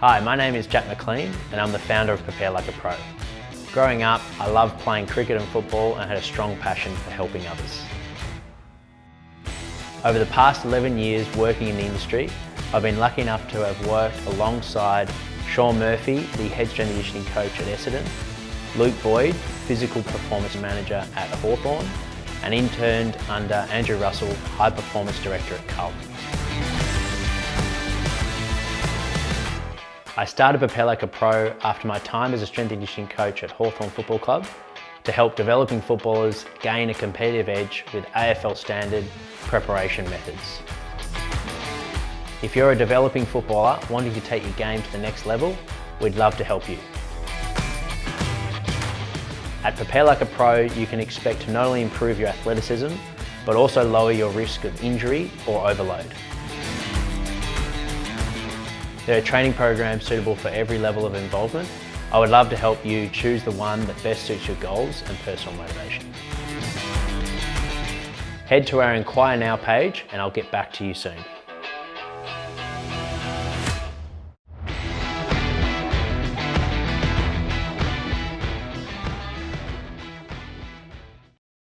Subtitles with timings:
[0.00, 2.94] Hi, my name is Jack McLean and I'm the founder of Prepare Like a Pro.
[3.72, 7.44] Growing up, I loved playing cricket and football and had a strong passion for helping
[7.48, 7.82] others.
[10.04, 12.30] Over the past 11 years working in the industry,
[12.72, 15.10] I've been lucky enough to have worked alongside
[15.48, 18.06] Sean Murphy, the head strength and conditioning coach at Essendon,
[18.78, 21.84] Luke Boyd, physical performance manager at Hawthorn,
[22.44, 26.37] and interned under Andrew Russell, high performance director at Carlton.
[30.18, 33.44] I started Prepare Like a Pro after my time as a strength and conditioning coach
[33.44, 34.44] at Hawthorn Football Club
[35.04, 39.04] to help developing footballers gain a competitive edge with AFL standard
[39.42, 40.58] preparation methods.
[42.42, 45.56] If you're a developing footballer wanting to take your game to the next level,
[46.00, 46.78] we'd love to help you.
[49.62, 52.92] At Prepare Like a Pro, you can expect to not only improve your athleticism,
[53.46, 56.12] but also lower your risk of injury or overload.
[59.08, 61.66] There are training programs suitable for every level of involvement.
[62.12, 65.16] I would love to help you choose the one that best suits your goals and
[65.20, 66.12] personal motivation.
[68.44, 71.16] Head to our Inquire Now page and I'll get back to you soon.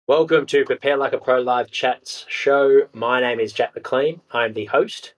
[0.08, 2.88] Welcome to Prepare Like a Pro Live Chats show.
[2.93, 4.21] My name is Jack McLean.
[4.31, 5.13] I'm the host.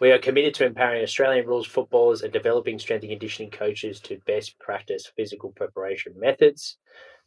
[0.00, 4.18] We are committed to empowering Australian rules footballers and developing strength and conditioning coaches to
[4.26, 6.78] best practice physical preparation methods.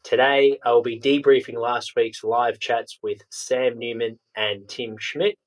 [0.03, 5.37] Today, I will be debriefing last week's live chats with Sam Newman and Tim Schmidt,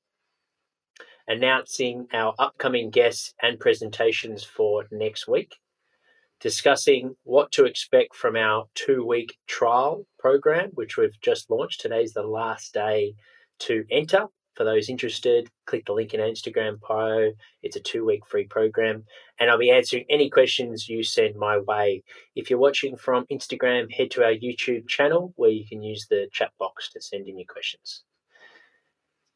[1.27, 5.57] announcing our upcoming guests and presentations for next week
[6.39, 11.81] discussing what to expect from our two week trial program, which we've just launched.
[11.81, 13.15] Today's the last day
[13.59, 14.27] to enter.
[14.57, 17.31] For those interested, click the link in our Instagram bio.
[17.61, 19.05] It's a two week free program,
[19.39, 22.03] and I'll be answering any questions you send my way.
[22.35, 26.27] If you're watching from Instagram, head to our YouTube channel where you can use the
[26.33, 28.01] chat box to send in your questions.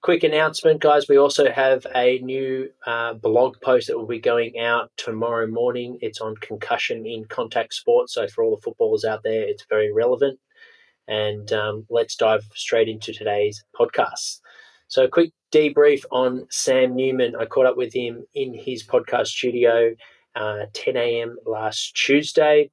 [0.02, 1.08] Quick announcement, guys.
[1.08, 6.00] We also have a new uh, blog post that will be going out tomorrow morning.
[6.02, 8.16] It's on concussion in contact sports.
[8.16, 10.40] So, for all the footballers out there, it's very relevant.
[11.08, 14.40] And um, let's dive straight into today's podcast.
[14.92, 17.34] So, a quick debrief on Sam Newman.
[17.34, 19.96] I caught up with him in his podcast studio
[20.36, 21.38] uh, 10 a.m.
[21.46, 22.70] last Tuesday.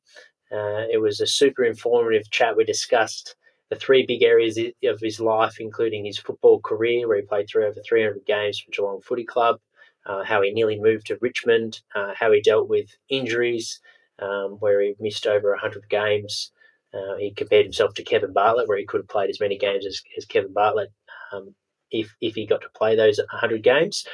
[0.51, 2.56] Uh, it was a super informative chat.
[2.56, 3.37] We discussed
[3.71, 7.67] the three big areas of his life, including his football career, where he played through
[7.67, 9.61] over 300 games for Geelong Footy Club,
[10.05, 13.81] uh, how he nearly moved to Richmond, uh, how he dealt with injuries,
[14.19, 16.50] um, where he missed over 100 games.
[16.93, 19.87] Uh, he compared himself to Kevin Bartlett, where he could have played as many games
[19.87, 20.91] as, as Kevin Bartlett
[21.33, 21.55] um,
[21.91, 24.06] if, if he got to play those 100 games.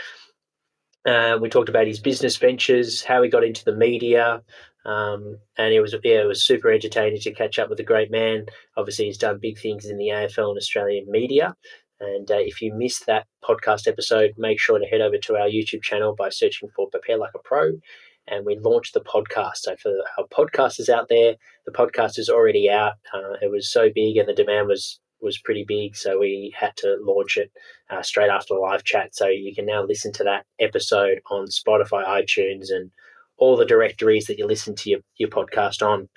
[1.07, 4.43] Uh, we talked about his business ventures, how he got into the media,
[4.87, 8.11] um, and it was yeah, it was super entertaining to catch up with a great
[8.11, 8.47] man.
[8.77, 11.55] Obviously, he's done big things in the AFL and Australian media.
[12.01, 15.49] And uh, if you missed that podcast episode, make sure to head over to our
[15.49, 17.73] YouTube channel by searching for Prepare Like a Pro.
[18.27, 19.59] And we launched the podcast.
[19.59, 21.37] So for our podcasters out there,
[21.67, 22.95] the podcast is already out.
[23.13, 26.77] Uh, it was so big, and the demand was was pretty big, so we had
[26.77, 27.51] to launch it
[27.91, 29.15] uh, straight after the live chat.
[29.15, 32.91] So you can now listen to that episode on Spotify, iTunes, and
[33.37, 36.09] all the directories that you listen to your, your podcast on.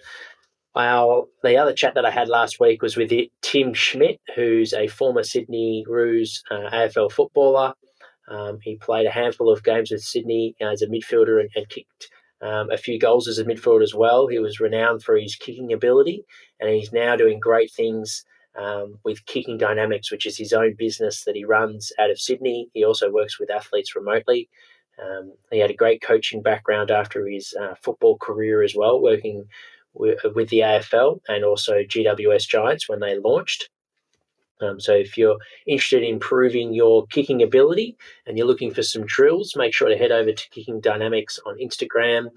[0.75, 4.87] Well, the other chat that I had last week was with Tim Schmidt, who's a
[4.87, 7.73] former Sydney Roos uh, AFL footballer.
[8.29, 11.67] Um, he played a handful of games with Sydney uh, as a midfielder and, and
[11.69, 12.09] kicked
[12.41, 14.27] um, a few goals as a midfielder as well.
[14.27, 16.25] He was renowned for his kicking ability,
[16.59, 18.23] and he's now doing great things
[18.57, 22.69] um, with Kicking Dynamics, which is his own business that he runs out of Sydney.
[22.73, 24.49] He also works with athletes remotely.
[25.01, 29.45] Um, he had a great coaching background after his uh, football career as well, working
[29.93, 33.69] with, with, the AFL and also GWS Giants when they launched.
[34.59, 35.37] Um, so, if you're
[35.67, 37.95] interested in improving your kicking ability
[38.25, 41.59] and you're looking for some drills, make sure to head over to Kicking Dynamics on
[41.59, 42.27] Instagram,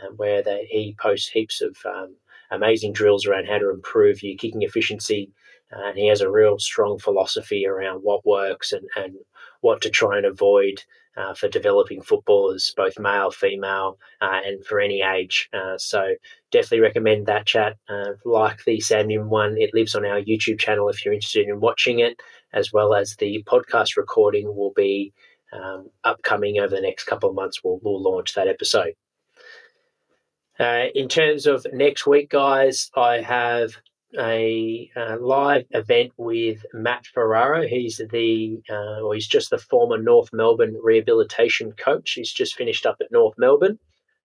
[0.00, 2.14] uh, where they, he posts heaps of um,
[2.52, 5.32] amazing drills around how to improve your kicking efficiency.
[5.76, 9.14] And he has a real strong philosophy around what works and, and
[9.60, 10.82] what to try and avoid
[11.16, 15.48] uh, for developing footballers, both male, female, uh, and for any age.
[15.52, 16.14] Uh, so
[16.50, 17.76] definitely recommend that chat.
[17.88, 21.60] Uh, like the Sam one, it lives on our YouTube channel if you're interested in
[21.60, 22.20] watching it,
[22.52, 25.12] as well as the podcast recording will be
[25.52, 27.62] um, upcoming over the next couple of months.
[27.62, 28.94] We'll, we'll launch that episode.
[30.58, 33.76] Uh, in terms of next week, guys, I have
[34.18, 37.66] a uh, live event with Matt Ferraro.
[37.66, 42.12] He's the, uh, or he's just the former North Melbourne rehabilitation coach.
[42.12, 43.78] He's just finished up at North Melbourne,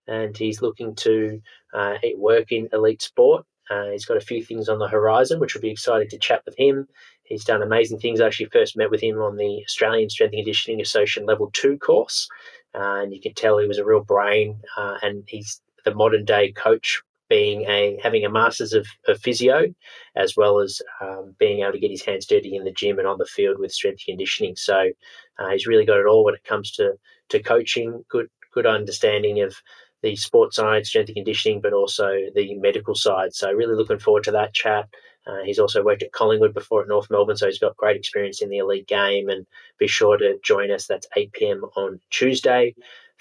[0.07, 1.41] and he's looking to
[1.73, 3.45] uh, work in elite sport.
[3.69, 6.41] Uh, he's got a few things on the horizon, which we'll be excited to chat
[6.45, 6.87] with him.
[7.23, 8.19] He's done amazing things.
[8.19, 11.77] I actually first met with him on the Australian Strength and Conditioning Association Level 2
[11.77, 12.27] course.
[12.73, 16.25] Uh, and you can tell he was a real brain, uh, and he's the modern
[16.25, 19.67] day coach being a having a master's of, of physio,
[20.15, 23.07] as well as um, being able to get his hands dirty in the gym and
[23.07, 24.55] on the field with strength conditioning.
[24.55, 24.89] So
[25.37, 26.93] uh, he's really got it all when it comes to
[27.29, 28.03] to coaching.
[28.09, 29.55] Good good understanding of
[30.01, 33.33] the sports side, strength and conditioning, but also the medical side.
[33.33, 34.87] So really looking forward to that chat.
[35.27, 38.41] Uh, he's also worked at Collingwood before at North Melbourne, so he's got great experience
[38.41, 39.29] in the elite game.
[39.29, 39.45] And
[39.77, 40.87] be sure to join us.
[40.87, 41.63] That's 8 p.m.
[41.75, 42.73] on Tuesday.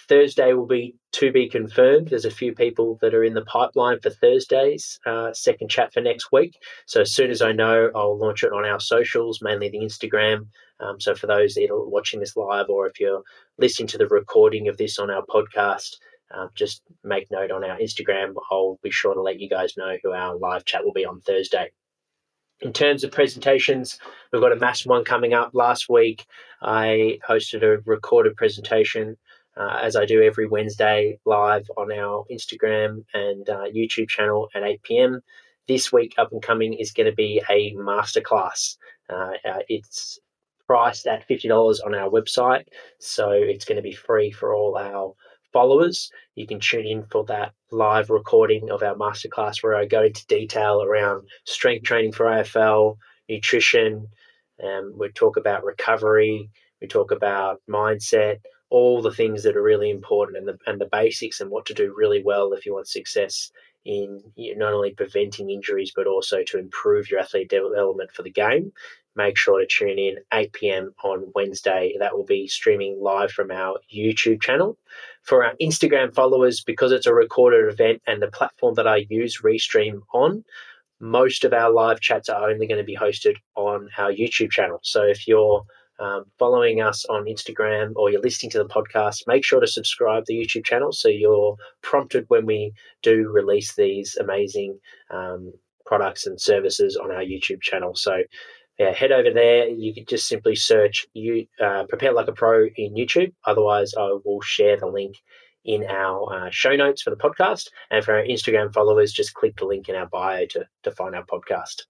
[0.09, 2.09] Thursday will be to be confirmed.
[2.09, 6.01] There's a few people that are in the pipeline for Thursday's uh, second chat for
[6.01, 6.59] next week.
[6.87, 10.47] So as soon as I know, I'll launch it on our socials, mainly the Instagram.
[10.81, 13.23] Um, so for those that are watching this live, or if you're
[13.59, 15.97] listening to the recording of this on our podcast,
[16.35, 18.35] uh, just make note on our Instagram.
[18.51, 21.21] I'll be sure to let you guys know who our live chat will be on
[21.21, 21.73] Thursday.
[22.61, 23.99] In terms of presentations,
[24.33, 25.51] we've got a massive one coming up.
[25.55, 26.27] Last week,
[26.61, 29.17] I hosted a recorded presentation,
[29.59, 34.63] uh, as I do every Wednesday, live on our Instagram and uh, YouTube channel at
[34.63, 35.21] 8 p.m.
[35.67, 38.77] This week, up and coming, is going to be a masterclass.
[39.11, 40.19] Uh, uh it's
[40.67, 42.65] priced at $50 on our website,
[43.01, 45.15] so it's going to be free for all our
[45.53, 46.11] followers.
[46.35, 50.27] You can tune in for that live recording of our masterclass where I go into
[50.27, 52.97] detail around strength training for AFL,
[53.29, 54.09] nutrition,
[54.63, 56.51] um, we talk about recovery,
[56.81, 58.41] we talk about mindset,
[58.71, 61.75] all the things that are really important and the, and the basics and what to
[61.75, 63.51] do really well if you want success
[63.85, 68.73] in not only preventing injuries but also to improve your athlete development for the game
[69.19, 70.95] make sure to tune in 8 p.m.
[71.03, 71.95] on Wednesday.
[71.99, 74.79] That will be streaming live from our YouTube channel.
[75.23, 79.43] For our Instagram followers, because it's a recorded event and the platform that I use
[79.43, 80.45] Restream on,
[81.01, 84.79] most of our live chats are only going to be hosted on our YouTube channel.
[84.83, 85.65] So if you're
[85.99, 90.25] um, following us on Instagram or you're listening to the podcast, make sure to subscribe
[90.25, 92.73] to the YouTube channel so you're prompted when we
[93.03, 94.79] do release these amazing
[95.11, 95.53] um,
[95.87, 97.95] products and services on our YouTube channel.
[97.95, 98.23] So
[98.79, 99.69] yeah, head over there.
[99.69, 103.33] You can just simply search you uh, prepare like a pro in YouTube.
[103.45, 105.17] Otherwise, I will share the link
[105.65, 107.71] in our uh, show notes for the podcast.
[107.91, 111.17] And for our Instagram followers, just click the link in our bio to, to find
[111.17, 111.83] our podcast.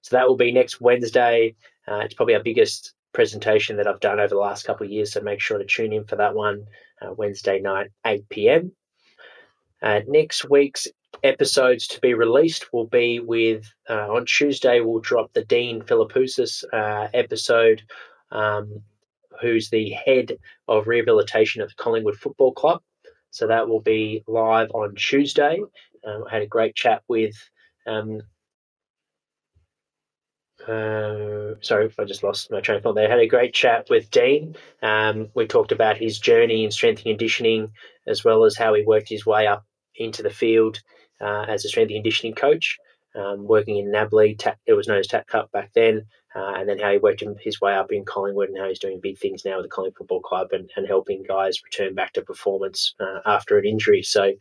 [0.00, 1.54] So that will be next Wednesday.
[1.88, 5.12] Uh, it's probably our biggest presentation that I've done over the last couple of years.
[5.12, 6.66] So make sure to tune in for that one
[7.00, 8.72] uh, Wednesday night, 8 p.m.
[9.82, 10.86] Uh, next week's
[11.22, 14.80] episodes to be released will be with uh, on Tuesday.
[14.80, 17.82] We'll drop the Dean Philippoussis uh, episode,
[18.30, 18.82] um,
[19.40, 20.32] who's the head
[20.68, 22.82] of rehabilitation at the Collingwood Football Club.
[23.30, 25.60] So that will be live on Tuesday.
[26.04, 27.34] Um, I had a great chat with.
[27.86, 28.22] Um,
[30.68, 33.06] uh, sorry if I just lost my train of thought there.
[33.06, 34.56] I had a great chat with Dean.
[34.82, 37.72] Um, we talked about his journey in strength and conditioning,
[38.06, 39.64] as well as how he worked his way up
[39.96, 40.80] into the field
[41.20, 42.78] uh, as a strength and conditioning coach,
[43.14, 44.42] um, working in NAB League.
[44.66, 47.60] it was known as TAC Cup back then, uh, and then how he worked his
[47.60, 50.20] way up in Collingwood and how he's doing big things now with the Collingwood Football
[50.20, 54.02] Club and, and helping guys return back to performance uh, after an injury.
[54.02, 54.32] So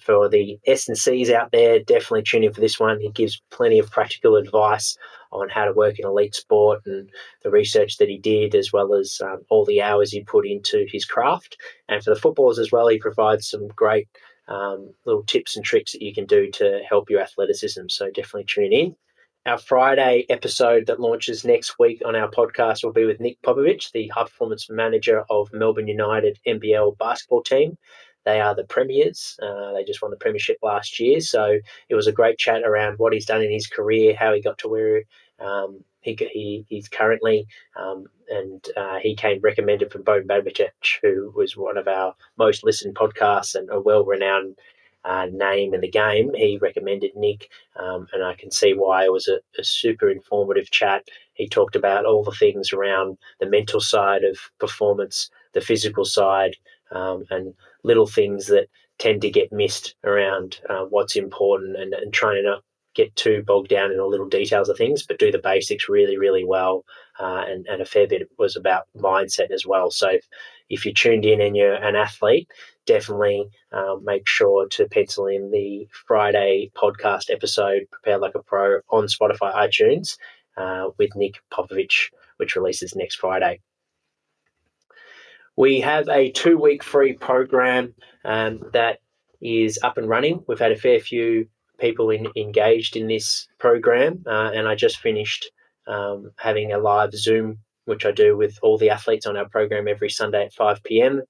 [0.00, 3.00] for the S and C's out there, definitely tune in for this one.
[3.00, 4.96] He gives plenty of practical advice
[5.32, 7.10] on how to work in elite sport and
[7.42, 10.86] the research that he did, as well as um, all the hours he put into
[10.90, 11.56] his craft.
[11.88, 14.08] And for the footballers as well, he provides some great
[14.48, 17.82] um, little tips and tricks that you can do to help your athleticism.
[17.88, 18.96] So definitely tune in.
[19.44, 23.90] Our Friday episode that launches next week on our podcast will be with Nick Popovich,
[23.90, 27.76] the high performance manager of Melbourne United NBL basketball team.
[28.24, 29.38] They are the premiers.
[29.42, 31.20] Uh, they just won the premiership last year.
[31.20, 34.40] So it was a great chat around what he's done in his career, how he
[34.40, 35.02] got to where
[35.40, 40.70] um, he, he, he's currently, um, and uh, he came recommended from Boban Babicic,
[41.02, 44.58] who was one of our most listened podcasts and a well renowned
[45.04, 46.32] uh, name in the game.
[46.34, 50.70] He recommended Nick, um, and I can see why it was a, a, super informative
[50.70, 51.08] chat.
[51.34, 56.56] He talked about all the things around the mental side of performance, the physical side,
[56.92, 62.12] um, and little things that tend to get missed around uh, what's important and, and
[62.12, 62.62] trying to not
[62.94, 66.18] get too bogged down in the little details of things, but do the basics really,
[66.18, 66.84] really well.
[67.18, 69.90] Uh, and, and a fair bit was about mindset as well.
[69.90, 70.28] So if,
[70.68, 72.48] if you're tuned in and you're an athlete,
[72.86, 78.80] definitely um, make sure to pencil in the Friday podcast episode, Prepare Like a Pro,
[78.90, 80.16] on Spotify, iTunes,
[80.56, 83.60] uh, with Nick Popovich, which releases next Friday.
[85.56, 87.94] We have a two week free program
[88.24, 89.00] um, that
[89.40, 90.42] is up and running.
[90.48, 94.98] We've had a fair few people in, engaged in this program, uh, and I just
[94.98, 95.50] finished
[95.86, 99.88] um, having a live Zoom, which I do with all the athletes on our program
[99.88, 101.22] every Sunday at 5 p.m.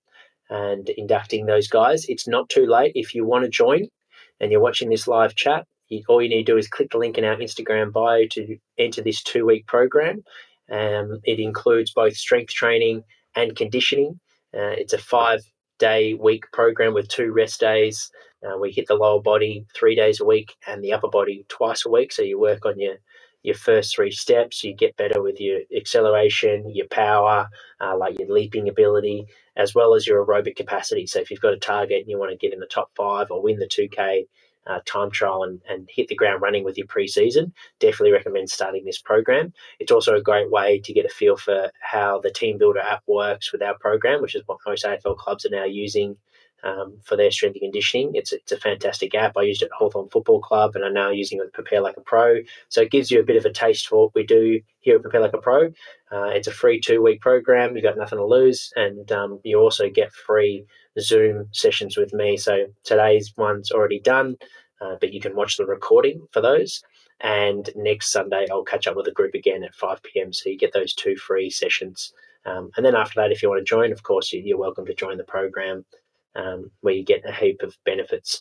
[0.50, 2.05] and inducting those guys.
[2.07, 3.88] It's not too late if you want to join
[4.41, 5.67] and you're watching this live chat.
[5.88, 8.59] You, all you need to do is click the link in our Instagram bio to
[8.79, 10.23] enter this two week program.
[10.71, 13.05] Um, it includes both strength training
[13.36, 14.18] and conditioning.
[14.54, 15.40] Uh, it's a five
[15.78, 18.10] day week program with two rest days.
[18.44, 21.86] Uh, we hit the lower body three days a week and the upper body twice
[21.86, 22.12] a week.
[22.12, 22.96] So you work on your
[23.42, 24.62] your first three steps.
[24.62, 27.48] You get better with your acceleration, your power,
[27.80, 31.06] uh, like your leaping ability, as well as your aerobic capacity.
[31.06, 33.30] So if you've got a target and you want to get in the top five
[33.30, 34.26] or win the 2K
[34.66, 38.85] uh, time trial and, and hit the ground running with your preseason, definitely recommend starting
[38.85, 39.52] this program.
[39.78, 43.52] It's also a great way to get a feel for how the TeamBuildr app works
[43.52, 46.16] with our program, which is what most AFL clubs are now using
[46.64, 48.12] um, for their strength and conditioning.
[48.14, 49.37] It's, it's a fantastic app.
[49.37, 51.97] I used it at Hawthorn Football Club and I'm now using it with Prepare Like
[51.97, 52.40] a Pro.
[52.69, 55.02] So it gives you a bit of a taste for what we do here at
[55.02, 55.66] Prepare Like a Pro.
[56.11, 57.75] Uh, it's a free two week program.
[57.75, 58.73] You've got nothing to lose.
[58.76, 60.64] And um, you also get free
[61.00, 62.37] Zoom sessions with me.
[62.37, 64.37] So today's one's already done,
[64.81, 66.83] uh, but you can watch the recording for those.
[67.21, 70.33] And next Sunday, I'll catch up with the group again at 5 p.m.
[70.33, 72.12] So you get those two free sessions.
[72.45, 74.95] Um, and then after that, if you want to join, of course, you're welcome to
[74.95, 75.85] join the program
[76.36, 78.40] um, where you get a heap of benefits.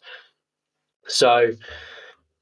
[1.07, 1.51] So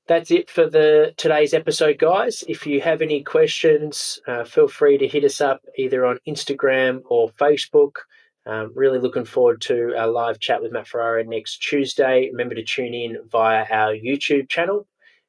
[0.07, 2.43] that's it for the today's episode, guys.
[2.47, 7.01] If you have any questions, uh, feel free to hit us up either on Instagram
[7.05, 7.97] or Facebook.
[8.45, 12.29] Um, really looking forward to our live chat with Matt Ferrara next Tuesday.
[12.31, 14.87] Remember to tune in via our YouTube channel,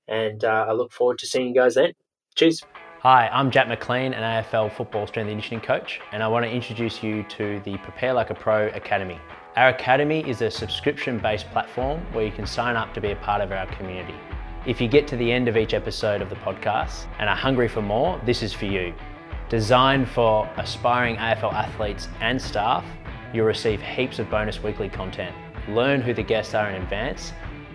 [0.09, 1.93] and uh, I look forward to seeing you guys then.
[2.35, 2.63] Cheers.
[3.01, 6.51] Hi, I'm Jack McLean, an AFL football strength and conditioning coach, and I want to
[6.51, 9.19] introduce you to the Prepare Like a Pro Academy.
[9.57, 13.17] Our Academy is a subscription based platform where you can sign up to be a
[13.17, 14.15] part of our community.
[14.65, 17.67] If you get to the end of each episode of the podcast and are hungry
[17.67, 18.95] for more, this is for you.
[19.49, 22.85] Designed for aspiring AFL athletes and staff,
[23.35, 25.35] you'll receive heaps of bonus weekly content,
[25.69, 27.33] learn who the guests are in advance,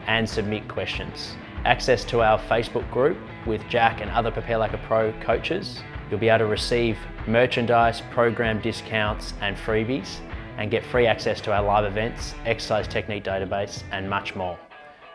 [0.08, 1.36] and submit questions.
[1.66, 5.82] Access to our Facebook group with Jack and other Prepare Like a Pro coaches.
[6.10, 10.22] You'll be able to receive merchandise, program discounts, and freebies
[10.58, 14.58] and get free access to our live events, exercise technique database, and much more.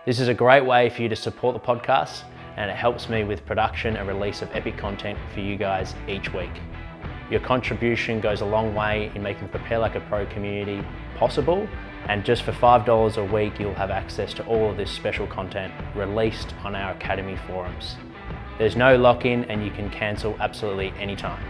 [0.06, 2.22] This is a great way for you to support the podcast
[2.56, 6.32] and it helps me with production and release of epic content for you guys each
[6.32, 6.50] week.
[7.30, 10.84] Your contribution goes a long way in making the Prepare Like a Pro community
[11.16, 11.68] possible
[12.08, 15.72] and just for $5 a week you'll have access to all of this special content
[15.94, 17.96] released on our Academy forums.
[18.58, 21.42] There's no lock-in and you can cancel absolutely anytime.